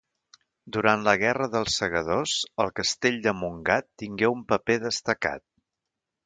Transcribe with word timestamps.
Durant 0.77 1.01
la 1.07 1.11
guerra 1.23 1.47
dels 1.55 1.75
segadors, 1.81 2.33
el 2.65 2.71
castell 2.79 3.19
de 3.27 3.35
Montgat 3.43 3.87
tingué 4.05 4.33
un 4.39 4.43
paper 4.55 4.79
destacat. 4.87 5.47